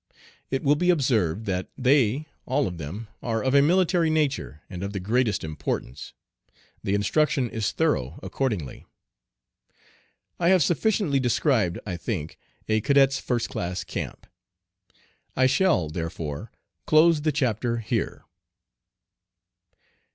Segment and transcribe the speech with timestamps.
[0.49, 4.81] It will be observed that they all of them are of a military nature and
[4.81, 6.13] of the greatest importance.
[6.83, 8.87] The instruction is thorough accordingly.
[10.39, 14.25] I have sufficiently described, I think, a cadet's first class camp.
[15.35, 16.51] I shall, therefore,
[16.87, 18.23] close the chapter here.